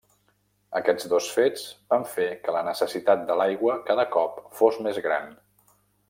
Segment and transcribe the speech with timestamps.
[0.79, 5.29] Aquests dos fets van fer que la necessitat de l’aigua cada cop fos més gran.